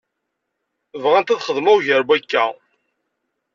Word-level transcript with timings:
Bɣant 1.03 1.33
ad 1.33 1.41
xedmeɣ 1.45 1.73
ugar 1.77 2.01
n 2.05 2.07
wakka. 2.07 2.45